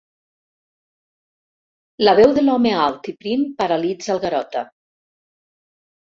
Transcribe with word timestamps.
La 2.07 2.15
veu 2.19 2.33
de 2.37 2.43
l'home 2.45 2.71
alt 2.85 3.09
i 3.11 3.13
prim 3.25 3.43
paralitza 3.59 4.13
el 4.15 4.23
Garota. 4.25 4.65